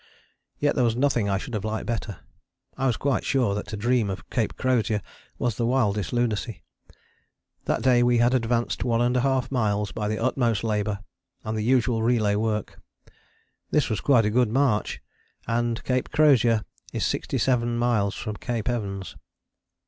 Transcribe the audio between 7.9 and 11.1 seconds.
we had advanced 1½ miles by the utmost labour,